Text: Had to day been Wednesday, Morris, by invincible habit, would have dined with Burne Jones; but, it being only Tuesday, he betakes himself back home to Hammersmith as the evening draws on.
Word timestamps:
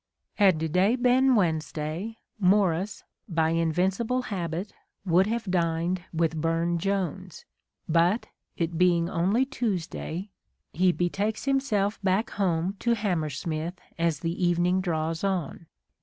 Had 0.37 0.59
to 0.61 0.67
day 0.67 0.95
been 0.95 1.35
Wednesday, 1.35 2.17
Morris, 2.39 3.03
by 3.29 3.51
invincible 3.51 4.23
habit, 4.33 4.73
would 5.05 5.27
have 5.27 5.43
dined 5.43 6.01
with 6.11 6.41
Burne 6.41 6.79
Jones; 6.79 7.45
but, 7.87 8.25
it 8.57 8.79
being 8.79 9.07
only 9.11 9.45
Tuesday, 9.45 10.31
he 10.73 10.91
betakes 10.91 11.45
himself 11.45 12.01
back 12.01 12.31
home 12.31 12.77
to 12.79 12.95
Hammersmith 12.95 13.79
as 13.99 14.21
the 14.21 14.43
evening 14.43 14.81
draws 14.81 15.23
on. 15.23 15.67